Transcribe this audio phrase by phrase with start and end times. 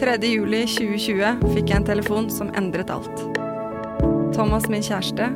[0.00, 0.14] 3.
[0.24, 3.18] juli 2020 fikk jeg en telefon som endret alt.
[4.32, 5.26] Thomas, min kjæreste,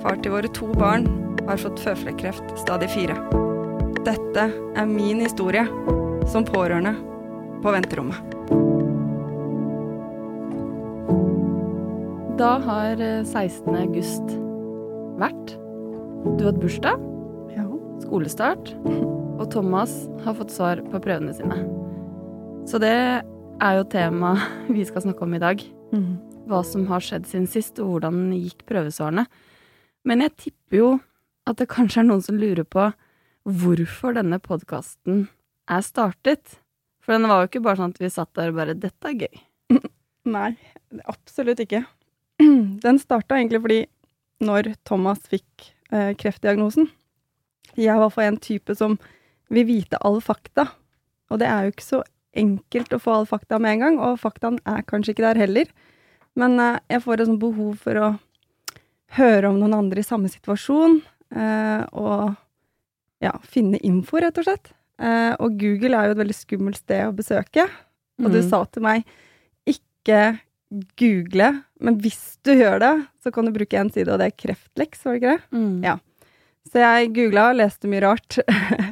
[0.00, 1.04] far til våre to barn,
[1.44, 3.18] har fått føflekkreft stadig fire.
[4.06, 5.66] Dette er min historie
[6.32, 6.94] som pårørende
[7.60, 8.16] på venterommet.
[12.40, 13.68] Da har eh, 16.
[13.84, 14.36] august
[15.20, 15.56] vært.
[16.24, 17.06] Du har hatt bursdag,
[17.52, 17.68] Ja.
[18.00, 18.72] skolestart,
[19.36, 21.66] og Thomas har fått svar på prøvene sine.
[22.64, 22.96] Så det
[23.60, 24.34] er jo tema
[24.76, 25.62] vi skal snakke om i dag.
[26.46, 29.26] Hva som har skjedd siden sist, og hvordan gikk prøvesvarene.
[30.06, 30.90] Men jeg tipper jo
[31.46, 32.90] at det kanskje er noen som lurer på
[33.46, 35.26] hvorfor denne podkasten
[35.70, 36.58] er startet.
[37.02, 39.20] For den var jo ikke bare sånn at vi satt der og bare 'Dette er
[39.24, 39.42] gøy'.
[40.36, 40.56] Nei,
[41.06, 41.84] absolutt ikke.
[42.84, 43.80] Den starta egentlig fordi
[44.44, 46.90] når Thomas fikk eh, kreftdiagnosen
[47.78, 48.98] Jeg var for en type som
[49.48, 50.66] vil vite all fakta.
[51.30, 52.02] Og det er jo ikke så
[52.36, 55.70] enkelt å få all fakta med en gang, og faktaen er kanskje ikke der heller.
[56.36, 58.08] Men eh, jeg får et sånt behov for å
[59.16, 60.98] høre om noen andre i samme situasjon,
[61.34, 62.34] eh, og
[63.24, 64.72] ja, finne info, rett og slett.
[65.00, 67.64] Eh, og Google er jo et veldig skummelt sted å besøke.
[68.22, 68.48] Og du Mm.
[68.48, 69.04] sa til meg
[69.68, 70.40] ikke
[70.98, 74.36] google, men hvis du gjør det, så kan du bruke en side, og det er
[74.40, 75.58] Kreftleks, var det ikke det?
[75.58, 75.84] Mm.
[75.84, 75.96] Ja.
[76.66, 78.38] Så jeg googla og leste mye rart.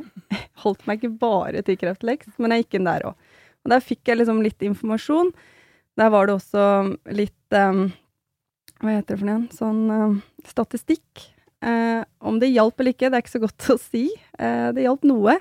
[0.64, 3.14] Holdt meg ikke bare til Kreftleks, men jeg gikk inn der òg.
[3.64, 5.32] Og der fikk jeg liksom litt informasjon.
[5.98, 6.64] Der var det også
[7.14, 7.86] litt um,
[8.82, 9.42] Hva heter det for noe?
[9.54, 10.16] Sånn um,
[10.48, 11.28] statistikk.
[11.64, 14.06] Eh, om det hjalp eller ikke, det er ikke så godt å si.
[14.39, 15.39] Eh, det hjalp noe.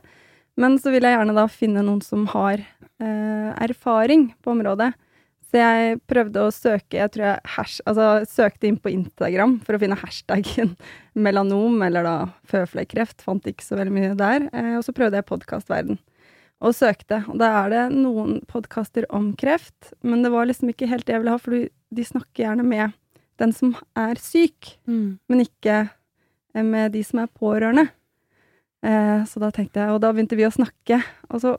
[0.59, 4.93] Men så vil jeg gjerne da finne noen som har eh, erfaring på området.
[5.49, 9.77] Så jeg prøvde å søke jeg tror jeg hash, altså, søkte inn på Instagram for
[9.77, 10.73] å finne hashtaggen
[11.25, 12.15] melanom, eller da
[12.49, 13.21] føflekkreft.
[13.25, 14.47] Fant ikke så veldig mye der.
[14.53, 15.99] Eh, og så prøvde jeg podkastverden
[16.61, 17.23] og søkte.
[17.31, 21.15] Og da er det noen podkaster om kreft, men det var liksom ikke helt det
[21.15, 21.55] jeg ville ha, for
[21.97, 22.93] de snakker gjerne med
[23.41, 25.17] den som er syk, Mm.
[25.29, 25.89] men ikke
[26.53, 27.87] eh, med de som er pårørende.
[28.83, 31.55] Eh, så da tenkte jeg, og da begynte vi å snakke, og så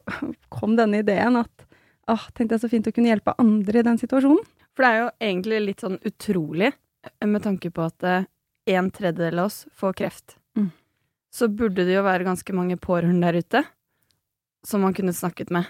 [0.54, 1.66] kom denne ideen at
[2.06, 4.44] ah, tenkte jeg så fint å kunne hjelpe andre i den situasjonen.
[4.74, 6.72] For det er jo egentlig litt sånn utrolig,
[7.04, 8.26] eh, med tanke på at eh,
[8.76, 10.36] en tredjedel av oss får kreft.
[10.56, 10.70] Mm.
[11.34, 13.64] Så burde det jo være ganske mange pårørende der ute
[14.66, 15.68] som man kunne snakket med.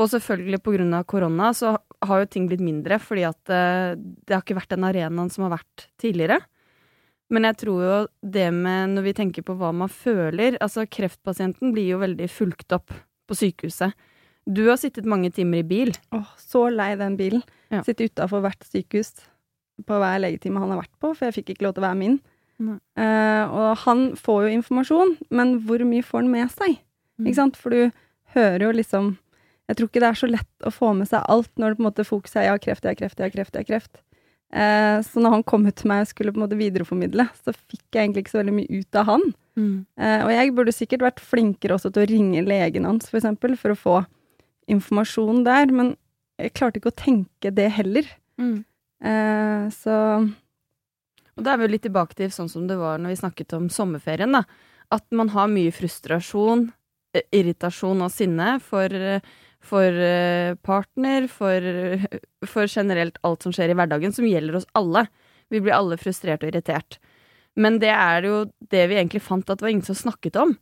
[0.00, 3.94] Og selvfølgelig på grunn av korona så har jo ting blitt mindre, fordi at eh,
[3.94, 6.40] det har ikke vært den arenaen som har vært tidligere.
[7.32, 7.98] Men jeg tror jo
[8.34, 12.74] det med når vi tenker på hva man føler Altså, kreftpasienten blir jo veldig fulgt
[12.76, 12.92] opp
[13.24, 13.94] på sykehuset.
[14.44, 15.94] Du har sittet mange timer i bil.
[16.12, 17.44] Åh, så lei den bilen.
[17.72, 17.80] Ja.
[17.86, 19.14] Sitte utafor hvert sykehus
[19.88, 22.00] på hver legetime han har vært på, for jeg fikk ikke lov til å være
[22.02, 22.18] min.
[22.60, 26.76] Eh, og han får jo informasjon, men hvor mye får han med seg?
[27.18, 27.26] Mm.
[27.26, 27.58] Ikke sant?
[27.58, 28.03] For du
[28.34, 29.14] hører jo liksom
[29.64, 31.82] Jeg tror ikke det er så lett å få med seg alt når det på
[31.82, 34.02] en måte fokuset er ja, kreft, ja, kreft, ja, kreft, ja, kreft.
[34.54, 37.54] Eh, så når han kom ut til meg og skulle på en måte videreformidle, så
[37.56, 39.24] fikk jeg egentlig ikke så veldig mye ut av han.
[39.58, 39.72] Mm.
[39.96, 43.56] Eh, og jeg burde sikkert vært flinkere også til å ringe legen hans, for eksempel,
[43.58, 43.96] for å få
[44.70, 45.94] informasjon der, men
[46.40, 48.06] jeg klarte ikke å tenke det heller.
[48.40, 48.64] Mm.
[49.04, 49.96] Eh, så
[51.34, 53.56] Og da er vi jo litt tilbake til sånn som det var når vi snakket
[53.56, 54.44] om sommerferien, da.
[54.94, 56.68] At man har mye frustrasjon,
[57.34, 58.92] irritasjon og sinne for,
[59.64, 61.68] for eh, partner, for,
[62.48, 65.06] for generelt alt som skjer i hverdagen, som gjelder oss alle.
[65.52, 66.98] Vi blir alle frustrert og irritert.
[67.54, 70.56] Men det er jo det vi egentlig fant at det var ingen som snakket om.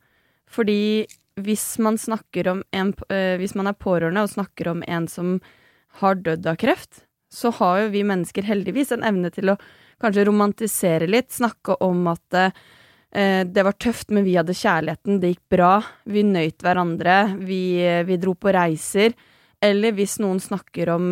[0.53, 1.07] Fordi
[1.41, 5.41] hvis man en eh, Hvis man er pårørende og snakker om en som
[6.01, 9.57] har dødd av kreft, så har jo vi mennesker heldigvis en evne til å
[10.01, 12.53] kanskje romantisere litt, snakke om at eh,
[13.13, 15.75] det var tøft, men vi hadde kjærligheten, det gikk bra,
[16.09, 17.63] vi nøyt hverandre, vi,
[18.09, 19.13] vi dro på reiser.
[19.61, 21.11] Eller hvis noen snakker om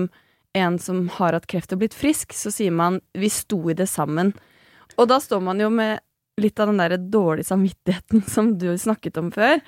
[0.57, 3.87] en som har hatt kreft og blitt frisk, så sier man 'vi sto i det
[3.87, 4.33] sammen'.
[4.97, 6.01] Og da står man jo med
[6.41, 9.61] litt av den der dårlige samvittigheten som du snakket om før.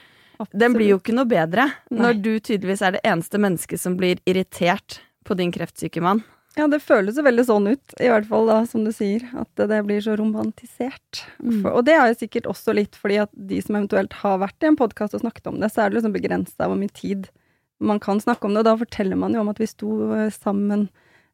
[0.50, 4.18] Den blir jo ikke noe bedre når du tydeligvis er det eneste mennesket som blir
[4.26, 6.24] irritert på din kreftsyke mann.
[6.58, 9.62] Ja, det føles jo veldig sånn ut, i hvert fall da, som du sier, at
[9.70, 11.22] det blir så romantisert.
[11.40, 11.62] Mm.
[11.70, 14.68] Og det er jo sikkert også litt fordi at de som eventuelt har vært i
[14.68, 17.30] en podkast og snakket om det, så er det liksom begrensa hvor mye tid
[17.82, 20.28] man kan snakke om det, og da forteller man jo om at vi sto eh,
[20.34, 20.90] sammen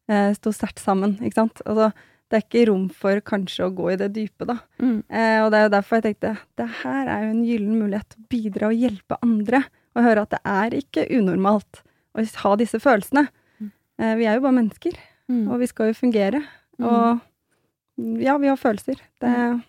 [0.09, 1.61] eh, sto sterkt sammen, ikke sant.
[1.65, 1.91] Altså,
[2.29, 4.59] det er ikke rom for kanskje å gå i det dype, da.
[4.81, 5.01] Mm.
[5.09, 8.09] Eh, og det er jo derfor jeg tenkte det her er jo en gyllen mulighet
[8.11, 9.63] til å bidra og hjelpe andre.
[9.97, 11.81] Og høre at det er ikke unormalt
[12.13, 13.25] å ha disse følelsene.
[13.57, 13.71] Mm.
[14.01, 15.47] Eh, vi er jo bare mennesker, Mm.
[15.51, 16.39] og vi skal jo fungere.
[16.79, 16.85] Mm.
[16.89, 18.97] Og ja, vi har følelser.
[19.21, 19.59] Det er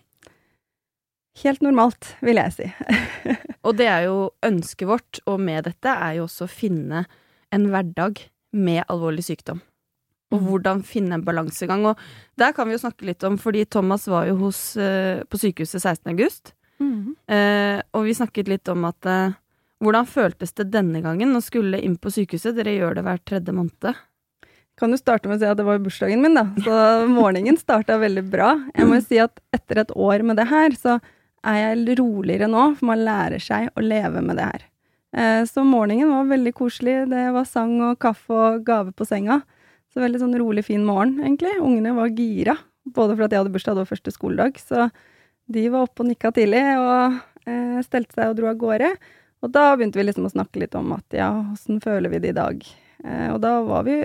[1.43, 2.69] helt normalt, vil jeg si.
[3.67, 7.03] Og det er jo ønsket vårt, og med dette er jo også å finne
[7.53, 8.23] en hverdag
[8.57, 9.59] med alvorlig sykdom.
[10.31, 10.47] Og Mm.
[10.47, 11.85] hvordan finne en balansegang.
[11.85, 11.97] Og
[12.39, 15.81] der kan vi jo snakke litt om, fordi Thomas var jo hos, eh, på sykehuset
[15.83, 16.09] 16.
[16.15, 16.53] august.
[16.81, 19.33] Eh, og vi snakket litt om at eh,
[19.83, 22.55] hvordan føltes det denne gangen å skulle inn på sykehuset?
[22.57, 23.95] Dere gjør det hver tredje måned.
[24.81, 26.47] Kan jo starte med å si at det var bursdagen min, da.
[26.65, 26.75] Så
[27.11, 28.55] morgenen starta veldig bra.
[28.73, 30.97] Jeg må jo si at etter et år med det her, så
[31.45, 34.65] er jeg roligere nå, for man lærer seg å leve med det her.
[35.13, 36.95] Eh, så morgenen var veldig koselig.
[37.11, 39.41] Det var sang og kaffe og gave på senga.
[39.93, 41.53] Så veldig sånn rolig, fin morgen, egentlig.
[41.61, 42.57] Ungene var gira,
[42.87, 44.89] både fordi jeg hadde bursdag, det var første skoledag, så
[45.51, 48.93] de var oppe og nikka tidlig og eh, stelte seg og dro av gårde.
[49.41, 52.31] Og da begynte vi liksom å snakke litt om at ja, åssen føler vi det
[52.31, 52.63] i dag?
[53.03, 53.99] Eh, og da var vi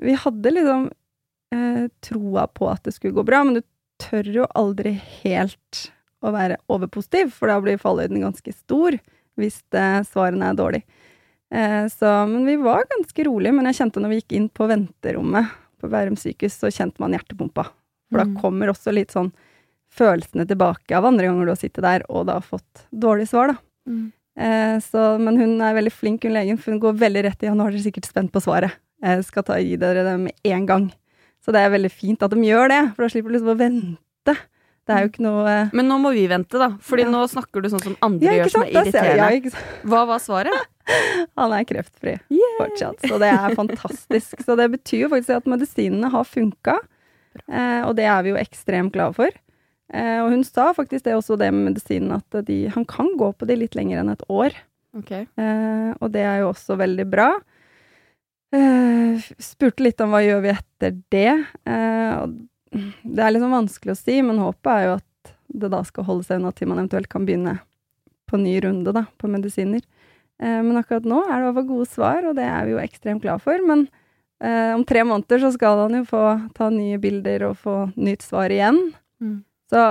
[0.00, 0.88] Vi hadde liksom
[1.54, 3.62] eh, troa på at det skulle gå bra, men du
[4.00, 5.86] tør jo aldri helt
[6.24, 8.96] å være overpositiv, for da blir fallhøyden ganske stor
[9.40, 10.84] hvis eh, svarene er dårlige.
[11.52, 14.68] Eh, så, men vi var ganske rolige, men jeg kjente når vi gikk inn på
[14.70, 17.68] venterommet på Bærum sykehus, så kjente man hjertepumpa.
[18.10, 18.34] For Mm.
[18.34, 19.30] da kommer også litt sånn
[19.94, 23.56] følelsene tilbake av andre ganger du har sittet der og da fått dårlig svar, da.
[24.40, 27.48] Eh, så, men hun er veldig flink, hun legen, for hun går veldig rett i
[27.48, 28.76] ja, nå er dere sikkert spent på svaret.
[29.24, 30.88] Skal ta, gi dere det med en gang.
[31.40, 33.60] Så det er veldig fint at de gjør det, for da slipper du liksom å
[33.60, 34.34] vente.
[34.90, 36.70] Det er jo ikke noe eh, Men nå må vi vente, da.
[36.82, 37.10] Fordi Ja.
[37.12, 39.50] nå snakker du sånn som andre Ja, gjør, som er irriterende.
[39.52, 39.64] ja?
[39.88, 40.66] Hva var svaret?
[41.38, 42.16] Han er kreftfri
[42.58, 44.40] fortsatt, så det er fantastisk.
[44.44, 46.78] Så det betyr jo faktisk at medisinene har funka,
[47.46, 49.30] eh, og det er vi jo ekstremt glade for.
[49.92, 53.30] Eh, og hun sa faktisk det også, det med medisinen, at de, han kan gå
[53.38, 54.54] på de litt lenger enn et år.
[54.98, 55.26] Okay.
[55.38, 57.30] Eh, og det er jo også veldig bra.
[58.50, 61.32] Eh, spurte litt om hva gjør vi etter det.
[61.68, 62.26] Uh,
[63.02, 66.26] det er liksom vanskelig å si, men håpet er jo at det da skal holde
[66.26, 67.58] seg unna til man eventuelt kan begynne
[68.30, 69.82] på ny runde da, på medisiner.
[70.42, 73.26] Uh, men akkurat nå er det fall gode svar, og det er vi jo ekstremt
[73.26, 73.58] glad for.
[73.66, 73.88] Men
[74.40, 76.20] om tre måneder så skal han jo få
[76.56, 78.78] ta nye bilder og få nytt svar igjen.
[79.20, 79.34] Mm.
[79.68, 79.82] Så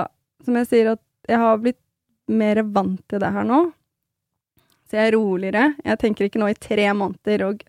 [0.42, 1.78] som jeg sier, at jeg har blitt
[2.26, 3.60] mer vant til det her nå.
[4.90, 5.68] Så jeg er roligere.
[5.86, 7.62] Jeg tenker ikke nå i tre måneder og,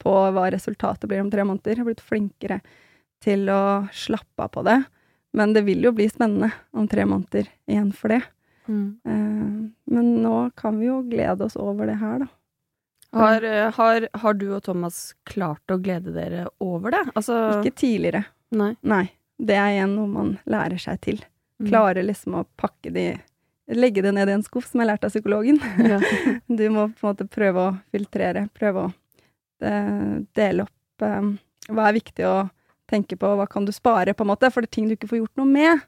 [0.00, 1.76] på hva resultatet blir om tre måneder.
[1.76, 2.60] Jeg har blitt flinkere
[3.24, 3.62] til å
[3.92, 4.80] slappe av på det.
[5.36, 8.22] Men det vil jo bli spennende om tre måneder igjen for det.
[8.66, 8.88] Mm.
[9.04, 12.30] Eh, men nå kan vi jo glede oss over det her, da.
[13.12, 17.02] Har, eh, har, har du og Thomas klart å glede dere over det?
[17.14, 18.24] Altså Ikke tidligere.
[18.54, 18.74] Nei.
[18.86, 19.08] Nei.
[19.40, 21.18] Det er igjen noe man lærer seg til.
[21.60, 21.70] Mm.
[21.72, 23.10] Klare liksom å pakke de
[23.70, 25.60] Legge det ned i en skuff, som jeg lærte av psykologen.
[25.78, 26.00] Ja.
[26.58, 28.92] Du må på en måte prøve å filtrere, prøve å
[30.36, 31.30] dele opp eh,
[31.70, 32.34] hva er viktig å
[32.90, 35.10] tenke på, hva kan du spare, på en måte, for det er ting du ikke
[35.10, 35.86] får gjort noe med.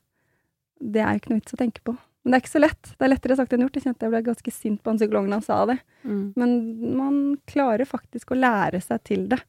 [0.78, 1.96] Det er jo ikke noe vits å tenke på.
[2.22, 2.90] Men det er ikke så lett.
[2.94, 3.76] Det er lettere sagt enn gjort.
[3.78, 5.78] Jeg kjente jeg ble ganske sint på han psykologen han sa det.
[6.06, 6.24] Mm.
[6.38, 6.52] Men
[6.98, 7.16] man
[7.50, 9.40] klarer faktisk å lære seg til det.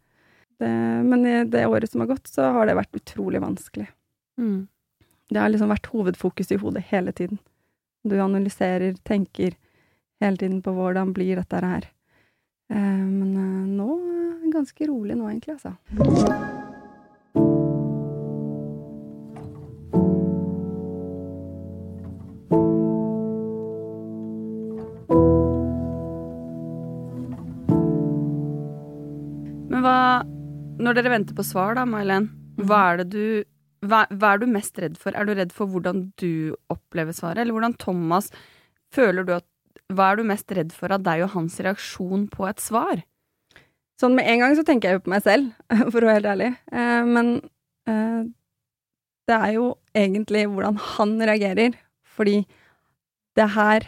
[0.62, 0.72] det.
[1.06, 3.86] Men i det året som har gått, så har det vært utrolig vanskelig.
[4.42, 4.64] Mm.
[5.30, 7.38] Det har liksom vært hovedfokus i hodet hele tiden.
[8.04, 9.54] Du analyserer, tenker
[10.24, 11.88] hele tiden på hvordan blir dette her.
[12.74, 13.90] Eh, men eh, nå
[14.42, 15.76] det ganske rolig nå, egentlig, altså.
[29.70, 30.24] Men hva
[30.84, 32.28] Når dere venter på svar, da, May-Len,
[32.66, 33.26] hva er det du
[33.84, 35.12] hva, hva er du mest redd for?
[35.12, 38.30] Er du redd for hvordan du opplever svaret, eller hvordan Thomas
[38.94, 39.46] Føler du at
[39.94, 43.04] Hva er du mest redd for av deg og hans reaksjon på et svar?
[44.02, 45.52] Sånn med en gang så tenker jeg jo på meg selv,
[45.92, 46.52] for å være helt ærlig.
[46.74, 47.34] Eh, men
[47.90, 48.22] eh,
[49.30, 51.78] det er jo egentlig hvordan han reagerer,
[52.16, 52.42] fordi
[53.38, 53.88] det her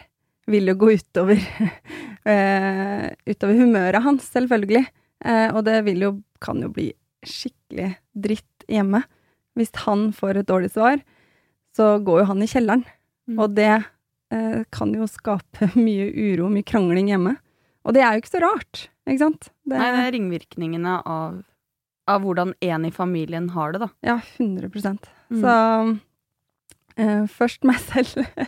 [0.50, 1.42] vil jo gå utover
[2.30, 4.86] eh, utover humøret hans, selvfølgelig.
[5.26, 6.08] Og det vil jo,
[6.44, 6.90] kan jo bli
[7.26, 9.00] skikkelig dritt hjemme.
[9.56, 11.00] Hvis han får et dårlig svar,
[11.74, 12.84] så går jo han i kjelleren.
[13.26, 13.38] Mm.
[13.40, 13.72] Og det
[14.34, 17.36] eh, kan jo skape mye uro, mye krangling hjemme.
[17.86, 19.50] Og det er jo ikke så rart, ikke sant?
[19.62, 21.38] Det, Nei, det er ringvirkningene av,
[22.10, 23.92] av hvordan en i familien har det, da.
[24.06, 24.70] Ja, 100
[25.26, 25.40] Mm.
[25.42, 25.52] Så
[27.02, 28.46] eh, først meg selv jeg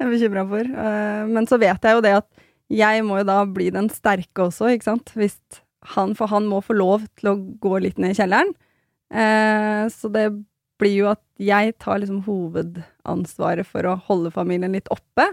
[0.00, 0.64] er bekymra for.
[0.64, 4.46] Eh, men så vet jeg jo det at jeg må jo da bli den sterke
[4.46, 5.12] også, ikke sant.
[5.12, 5.36] Hvis
[5.92, 8.54] han, for han må få lov til å gå litt ned i kjelleren.
[9.12, 10.30] Eh, så det
[10.84, 15.30] blir jo at jeg tar liksom hovedansvaret for å holde familien litt oppe.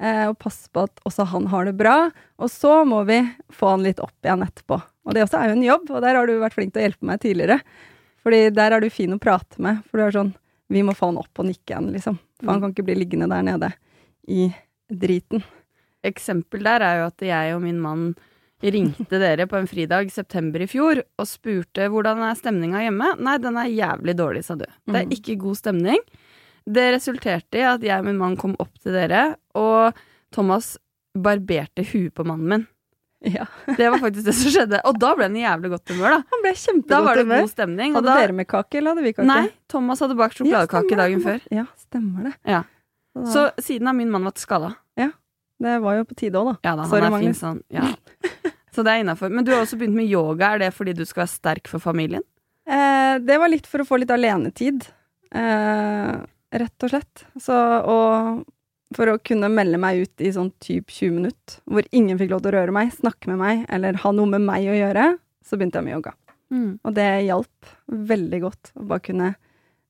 [0.00, 2.10] Eh, og passe på at også han har det bra.
[2.40, 3.20] Og så må vi
[3.52, 4.80] få han litt opp igjen etterpå.
[5.06, 6.86] Og det også er jo en jobb, og der har du vært flink til å
[6.88, 7.60] hjelpe meg tidligere.
[8.24, 10.34] Fordi der er du fin å prate med, for du er sånn
[10.70, 12.18] Vi må få han opp og nikke igjen, liksom.
[12.38, 13.72] For han kan ikke bli liggende der nede
[14.30, 14.44] i
[14.86, 15.42] driten.
[16.06, 18.04] Eksempel der er jo at jeg og min mann
[18.62, 23.14] ringte dere på en fridag september i fjor og spurte hvordan er stemninga hjemme.
[23.20, 24.66] Nei, den er jævlig dårlig, sa du.
[24.86, 25.14] Det er Mm.
[25.16, 25.98] ikke god stemning.
[26.68, 29.94] Det resulterte i at jeg og min mann kom opp til dere, og
[30.30, 30.76] Thomas
[31.16, 32.66] barberte huet på mannen min.
[33.24, 33.44] Ja.
[33.76, 34.80] Det var faktisk det som skjedde.
[34.88, 36.20] Og da ble han i jævlig godt humør, da.
[36.30, 37.40] Han ble kjempegodt Da var det humør.
[37.44, 37.94] god stemning.
[37.96, 39.26] Hadde da, dere med kake, eller hadde vi kake?
[39.28, 41.40] nei, Thomas hadde bakt sjokoladekake Ja, dagen før.
[41.52, 42.34] Ja, stemmer det.
[42.48, 42.62] Ja.
[43.26, 44.74] Så, siden har min mann vært skada.
[44.96, 45.10] Ja.
[45.60, 46.56] det var jo på tide òg, da.
[46.64, 47.58] Ja da, han Sorry, er fin sånn.
[47.68, 47.90] Ja.
[48.80, 49.28] Så det er innafor.
[49.28, 50.54] Men du har også begynt med yoga.
[50.54, 52.24] Er det fordi du skal være sterk for familien?
[52.64, 54.86] Eh, det var litt for å få litt alenetid,
[55.36, 56.14] eh,
[56.62, 57.26] rett og slett.
[57.36, 57.52] Så,
[57.84, 58.46] og
[58.96, 62.40] for å kunne melde meg ut i sånn typ 20 minutter, hvor ingen fikk lov
[62.40, 65.06] til å røre meg, snakke med meg, eller ha noe med meg å gjøre,
[65.44, 66.14] så begynte jeg med yoga.
[66.88, 69.34] Og det hjalp veldig godt å bare kunne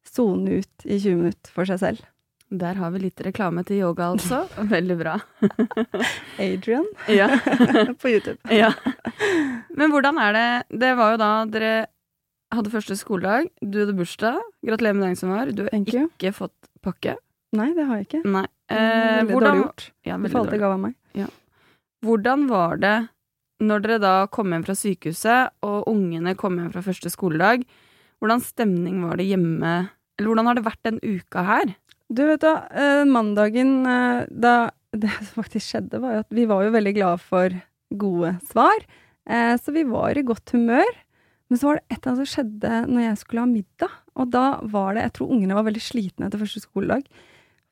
[0.02, 2.02] sone ut i 20 minutter for seg selv.
[2.50, 4.40] Der har vi litt reklame til yoga, altså.
[4.74, 5.12] Veldig bra.
[6.42, 7.28] Adrian Ja.
[8.00, 8.38] på YouTube.
[8.50, 8.72] ja.
[9.76, 11.72] Men hvordan er det Det var jo da dere
[12.50, 14.40] hadde første skoledag, du hadde bursdag.
[14.66, 15.52] Gratulerer med dagen som var.
[15.54, 17.14] Du har ikke fått pakke.
[17.54, 18.22] Nei, det har jeg ikke.
[18.26, 18.42] Nei.
[18.70, 19.84] Eh, veldig hvordan, dårlig gjort.
[20.06, 20.60] ja, veldig alltid dårlig.
[20.64, 20.96] gave av meg.
[22.02, 22.96] Hvordan var det
[23.60, 27.62] når dere da kom hjem fra sykehuset, og ungene kom hjem fra første skoledag?
[28.18, 29.74] Hvordan stemning var det hjemme?
[30.18, 31.74] Eller hvordan har det vært den uka her?
[32.10, 36.44] Du vet da, eh, mandagen eh, da Det som faktisk skjedde, var jo at vi
[36.50, 37.52] var jo veldig glade for
[37.94, 38.80] gode svar.
[39.30, 40.90] Eh, så vi var i godt humør.
[41.46, 43.94] Men så var det et eller annet som skjedde når jeg skulle ha middag.
[44.18, 47.06] Og da var det Jeg tror ungene var veldig slitne etter første skoledag.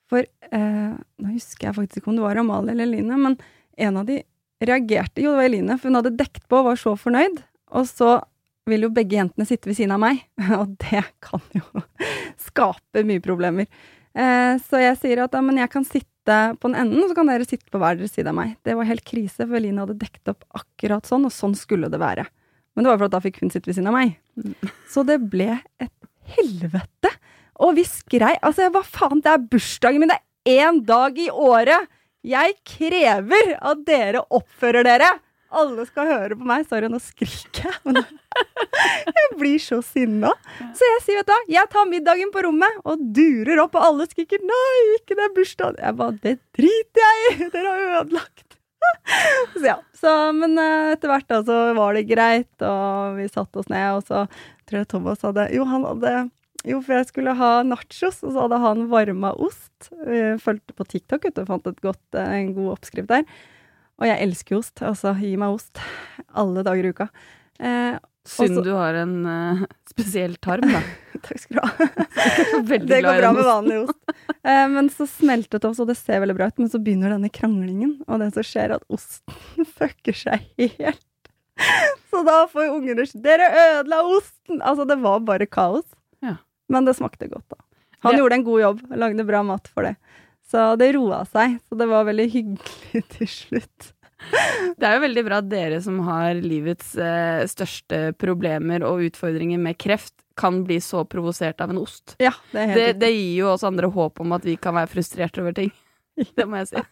[0.06, 3.36] For eh, nå husker jeg faktisk ikke om det var Amalie eller Eline, men
[3.76, 4.22] en av de
[4.62, 7.42] reagerte Jo, det var Eline, for hun hadde dekt på og var så fornøyd.
[7.74, 8.20] Og så
[8.70, 10.22] vil jo begge jentene sitte ved siden av meg,
[10.60, 11.82] og det kan jo
[12.46, 13.66] skape mye problemer.
[14.16, 17.28] Eh, så jeg sier at ja, men jeg kan sitte på den enden, så kan
[17.30, 18.56] dere sitte på hver deres side av meg.
[18.66, 22.00] Det var helt krise, for Eline hadde dekket opp akkurat sånn, og sånn skulle det
[22.02, 22.26] være.
[22.76, 24.18] Men det var for at da fikk hun sitte ved siden av meg.
[24.92, 25.94] Så det ble et
[26.36, 27.12] helvete.
[27.64, 31.30] Og vi skrei Altså, hva faen, det er bursdagen min, det er én dag i
[31.32, 31.88] året!
[32.26, 35.10] Jeg krever at dere oppfører dere!
[35.48, 36.66] Alle skal høre på meg.
[36.68, 38.04] Sorry, nå skriker jeg.
[39.18, 40.30] Jeg blir så sinna.
[40.76, 43.86] Så jeg sier, vet du hva, jeg tar middagen på rommet og durer opp, og
[43.86, 45.80] alle skriker 'nei, ikke det er bursdag'.
[45.82, 48.58] Jeg bare 'det driter jeg i', dere har ødelagt.
[49.58, 49.76] Så ja.
[49.98, 53.98] Så, men eh, etter hvert da, så var det greit, og vi satte oss ned,
[53.98, 54.26] og så
[54.68, 56.12] tror jeg Thomas hadde Jo, han hadde
[56.66, 59.90] jo, for jeg skulle ha nachos, og så hadde han varma ost.
[60.04, 63.24] Vi fulgte på TikTok du, og fant et godt, eh, en god oppskrift der.
[63.98, 64.82] Og jeg elsker ost.
[64.86, 65.80] Altså, gi meg ost
[66.38, 67.08] alle dager i uka.
[67.58, 70.82] Eh, Synd du har en uh, spesiell tarm, da.
[71.24, 71.88] takk skal du ha.
[72.68, 74.00] Det går bra med vanlig ost.
[74.44, 77.14] Eh, men så smeltet det også, og det ser veldig bra ut, men så begynner
[77.14, 81.04] denne kranglingen, og det som skjer, er at osten fucker seg helt.
[82.12, 84.60] Så da får ungene ungene Dere ødela osten!
[84.60, 85.88] Altså, det var bare kaos.
[86.22, 86.36] Ja.
[86.70, 87.64] Men det smakte godt, da.
[88.04, 89.96] Han Det- gjorde en god jobb, lagde bra mat for det.
[90.48, 91.58] Så det roa seg.
[91.68, 93.92] Så det var veldig hyggelig til slutt.
[94.78, 99.60] Det er jo veldig bra at dere som har livets eh, største problemer og utfordringer
[99.62, 102.16] med kreft, kan bli så provosert av en ost.
[102.22, 104.74] Ja, det er helt Det, det gir jo oss andre håp om at vi kan
[104.78, 105.70] være frustrert over ting.
[106.38, 106.82] Det må jeg si.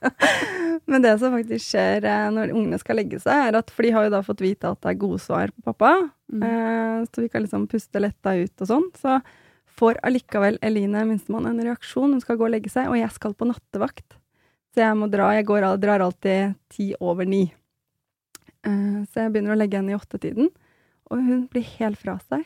[0.91, 3.91] Men det som faktisk skjer eh, når ungene skal legge seg, er at For de
[3.95, 5.95] har jo da fått vite at det er gode svar på pappa,
[6.27, 6.43] Mm.
[6.43, 8.87] eh, så vi kan liksom puste letta ut og sånn.
[8.99, 9.13] Så
[9.77, 12.13] får allikevel Eline, minstemann, en reaksjon.
[12.17, 14.17] Hun skal gå og legge seg, og jeg skal på nattevakt.
[14.75, 15.31] Så jeg må dra.
[15.37, 17.45] Jeg går, drar alltid ti over ni.
[18.67, 20.51] Eh, så jeg begynner å legge henne i åttetiden,
[21.11, 22.45] og hun blir helt fra seg.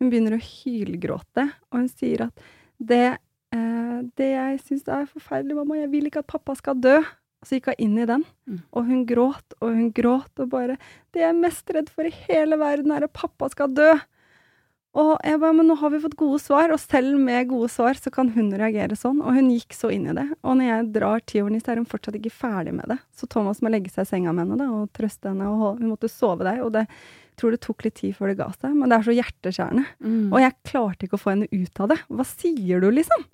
[0.00, 2.44] Hun begynner å hylgråte, og hun sier at
[2.82, 3.18] det,
[3.54, 6.98] eh, det jeg syns er forferdelig, mamma, jeg vil ikke at pappa skal dø.
[7.42, 8.60] Og så gikk hun inn i den, Mm.
[8.72, 10.76] og hun gråt og hun gråt og bare
[11.12, 13.98] Det jeg er mest redd for i hele verden, er at pappa skal dø.
[14.92, 17.96] Og jeg bare, men nå har vi fått gode svar, og selv med gode svar
[17.96, 19.22] så kan hun reagere sånn.
[19.24, 20.26] Og hun gikk så inn i det.
[20.44, 22.98] Og når jeg drar ti ni, så er hun fortsatt ikke ferdig med det.
[23.16, 25.94] Så Thomas må legge seg i senga med henne da, og trøste henne, og hun
[25.94, 26.60] måtte sove der.
[26.66, 26.84] Og det
[27.32, 29.82] jeg tror det tok litt tid før det ga seg, men det er så hjerteskjærende.
[30.04, 30.26] Mm.
[30.28, 31.96] Og jeg klarte ikke å få henne ut av det.
[32.12, 33.24] Hva sier du, liksom?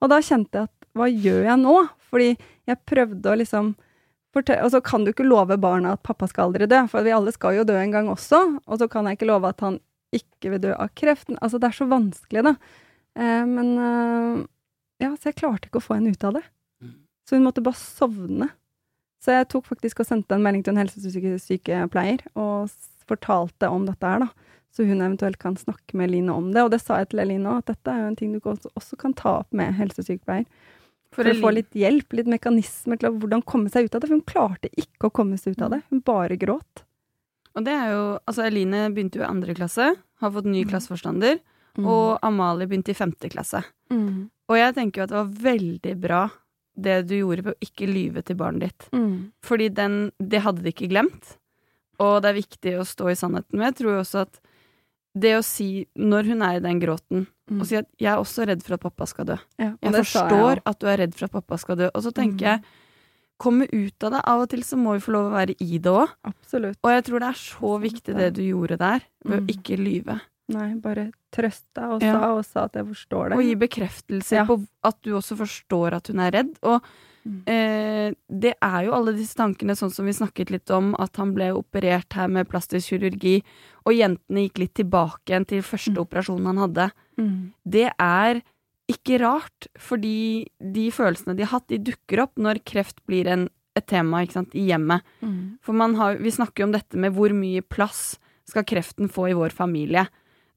[0.00, 1.74] Og da kjente jeg at hva gjør jeg nå?
[2.08, 3.74] Fordi jeg prøvde å liksom
[4.32, 7.34] Og så kan du ikke love barna at pappa skal aldri dø, for vi alle
[7.36, 8.38] skal jo dø en gang også.
[8.64, 9.76] Og så kan jeg ikke love at han
[10.14, 11.38] ikke vil dø av kreften.
[11.40, 12.56] Altså, det er så vanskelig, da.
[13.18, 14.42] Eh, men eh,
[15.04, 16.44] ja, så jeg klarte ikke å få henne ut av det.
[17.28, 18.48] Så hun måtte bare sovne.
[19.22, 22.72] Så jeg tok faktisk og sendte en melding til en helsesykepleier og
[23.06, 24.50] fortalte om dette her, da.
[24.72, 26.62] Så hun eventuelt kan snakke med Eline om det.
[26.64, 28.96] Og det sa jeg til Eline òg, at dette er jo en ting du også,
[28.98, 30.46] kan ta opp med helsesykepleier.
[31.12, 34.08] For, å få litt hjelp, litt mekanismer til å, hvordan komme seg ut av det.
[34.08, 35.82] For hun klarte ikke å komme seg ut av det.
[35.92, 36.86] Hun bare gråt.
[37.56, 40.70] Og det er jo Altså, Eline begynte jo i andre klasse, har fått ny Mm.
[40.70, 41.40] klasseforstander,
[41.78, 43.64] og Amalie begynte i femte klasse.
[43.90, 44.30] Mm.
[44.48, 46.30] Og jeg tenker jo at det var veldig bra
[46.78, 48.88] det du gjorde ved å ikke lyve til barnet ditt.
[48.92, 49.32] Mm.
[49.42, 51.36] Fordi den, det hadde de ikke glemt.
[52.00, 53.52] Og det er viktig å stå i sannheten.
[53.58, 53.74] med.
[53.74, 54.40] jeg tror jo også at
[55.14, 57.60] det å si, når hun er i den gråten, Mm.
[57.60, 59.38] og si at 'jeg er også redd for at pappa skal dø'.
[59.58, 61.90] Ja, Jeg forstår jeg at du er redd for at pappa skal dø.
[61.94, 62.38] Og så tenker Mm.
[62.38, 62.62] jeg,
[63.42, 64.20] komme ut av det.
[64.32, 66.12] Av og til så må vi få lov å være i det òg.
[66.82, 69.46] Og jeg tror det er så viktig det du gjorde der, ved Mm.
[69.46, 70.20] å ikke lyve.
[70.52, 72.18] Nei, bare trøsta og Ja.
[72.34, 73.38] og sa at jeg forstår det.
[73.38, 74.44] Og gi bekreftelse Ja.
[74.44, 76.58] på at du også forstår at hun er redd.
[76.62, 76.82] Og
[77.24, 77.42] Mm.
[77.46, 81.32] eh, det er jo alle disse tankene, sånn som vi snakket litt om, at han
[81.32, 83.42] ble operert her med plastisk kirurgi,
[83.86, 86.04] og jentene gikk litt tilbake igjen til første Mm.
[86.04, 86.90] operasjonen han hadde.
[87.16, 87.52] Mm.
[87.68, 88.42] Det er
[88.90, 93.46] ikke rart, fordi de følelsene de har hatt, de dukker opp når kreft blir en,
[93.78, 95.06] et tema ikke sant, i hjemmet.
[95.22, 95.58] Mm.
[95.64, 98.16] For man har, vi snakker jo om dette med hvor mye plass
[98.48, 100.06] skal kreften få i vår familie.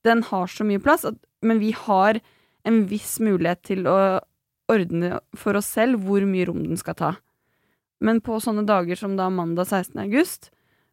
[0.05, 2.20] Den har så mye plass, at, men vi har
[2.65, 3.98] en viss mulighet til å
[4.72, 7.13] ordne for oss selv hvor mye rom den skal ta.
[8.03, 10.00] Men på sånne dager som da mandag 16.
[10.01, 10.50] august,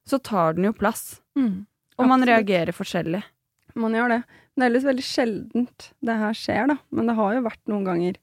[0.09, 1.23] så tar den jo plass.
[1.39, 1.65] Mm.
[1.99, 3.23] Og man reagerer forskjellig.
[3.79, 4.21] Man gjør det.
[4.53, 6.77] Det er ellers veldig sjeldent det her skjer, da.
[6.93, 8.21] Men det har jo vært noen ganger.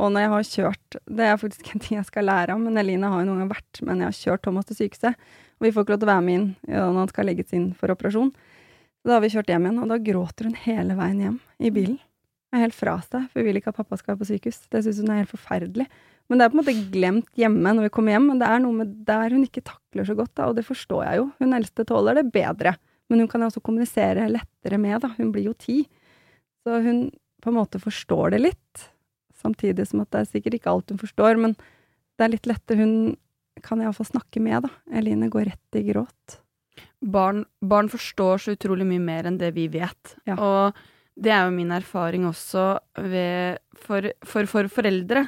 [0.00, 2.78] Og når jeg har kjørt Det er faktisk en ting jeg skal lære om, men
[2.80, 5.18] Eline har jo noen ganger vært Men jeg har kjørt Thomas til sykehuset,
[5.58, 7.56] og vi får ikke lov til å være med inn ja, når han skal legges
[7.56, 8.30] inn for operasjon.
[9.04, 11.98] Da har vi kjørt hjem igjen, og da gråter hun hele veien hjem i bilen.
[12.50, 14.62] Er helt fra seg, for hun vil ikke at pappa skal være på sykehus.
[14.72, 15.86] Det syns hun er helt forferdelig.
[16.30, 18.62] Men det er på en måte glemt hjemme når vi kommer hjem, men det er
[18.62, 21.28] noe med der hun ikke takler så godt, da, og det forstår jeg jo.
[21.42, 22.76] Hun eldste tåler det bedre.
[23.10, 25.10] Men hun kan også kommunisere lettere med, da.
[25.16, 25.82] Hun blir jo ti.
[26.62, 27.08] Så hun
[27.40, 28.84] på en måte forstår det litt.
[29.40, 32.84] Samtidig som at det er sikkert ikke alt hun forstår, men det er litt lettere.
[32.84, 32.94] Hun
[33.64, 34.72] kan iallfall snakke med, da.
[35.00, 36.38] Eline går rett i gråt.
[37.00, 40.16] Barn, barn forstår så utrolig mye mer enn det vi vet.
[40.28, 40.36] Ja.
[40.36, 40.80] Og
[41.20, 42.74] det er jo min erfaring også
[43.10, 45.26] ved for, for, for foreldre.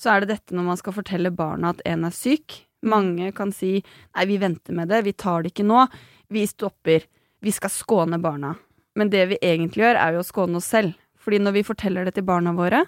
[0.00, 2.60] Så er det dette når man skal fortelle barna at en er syk.
[2.84, 5.86] Mange kan si nei, vi venter med det, vi tar det ikke nå.
[6.32, 7.06] Vi stopper.
[7.44, 8.54] Vi skal skåne barna.
[8.94, 10.94] Men det vi egentlig gjør, er jo å skåne oss selv.
[11.20, 12.84] Fordi når vi forteller det til barna våre,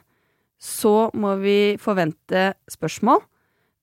[0.60, 3.22] så må vi forvente spørsmål.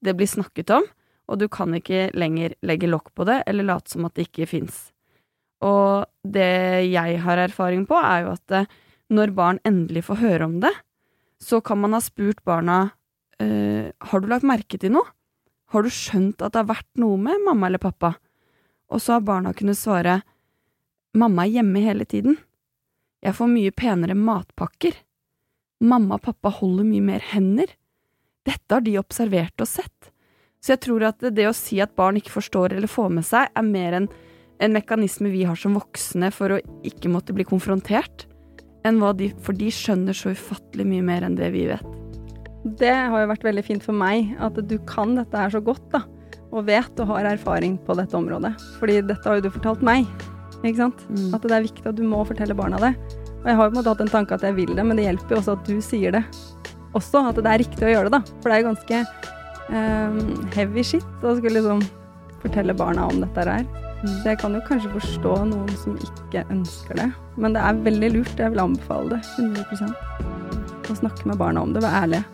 [0.04, 0.86] Det blir snakket om
[1.30, 4.48] og du kan ikke lenger legge lokk på det eller late som at det ikke
[4.50, 4.88] fins.
[5.64, 8.68] Og det jeg har erfaring på, er jo at eh,
[9.14, 10.72] når barn endelig får høre om det,
[11.40, 12.94] så kan man ha spurt barna
[13.42, 15.06] eh, har du lagt merke til noe?
[15.74, 18.14] Har du skjønt at det har vært noe med mamma eller pappa?
[18.92, 20.20] Og så har barna kunnet svare
[21.18, 22.36] mamma er hjemme hele tiden.
[23.24, 24.96] Jeg får mye penere matpakker.
[25.84, 27.70] Mamma og pappa holder mye mer hender.
[28.44, 30.10] Dette har de observert og sett.
[30.60, 33.50] Så jeg tror at det å si at barn ikke forstår eller får med seg,
[33.52, 34.08] er mer en,
[34.60, 38.28] en mekanisme vi har som voksne for å ikke måtte bli konfrontert,
[38.84, 42.03] enn hva de For de skjønner så ufattelig mye mer enn det vi vet.
[42.64, 45.84] Det har jo vært veldig fint for meg, at du kan dette her så godt,
[45.92, 46.04] da.
[46.54, 48.54] Og vet og har erfaring på dette området.
[48.78, 50.08] Fordi dette har jo du fortalt meg.
[50.62, 51.04] Ikke sant?
[51.10, 51.34] Mm.
[51.36, 52.94] At det er viktig at du må fortelle barna det.
[53.42, 54.96] Og jeg har jo på en måte hatt en tanke at jeg vil det, men
[54.96, 56.22] det hjelper jo også at du sier det.
[56.96, 58.38] Også at det er riktig å gjøre det, da.
[58.40, 59.02] For det er jo ganske
[59.68, 61.82] um, heavy shit å skulle liksom
[62.44, 63.66] fortelle barna om dette her.
[64.04, 67.10] Så jeg kan jo kanskje forstå noen som ikke ønsker det.
[67.40, 68.40] Men det er veldig lurt.
[68.40, 69.20] Jeg vil anbefale det.
[69.40, 71.84] 100% Å snakke med barna om det.
[71.84, 72.33] Være ærlige.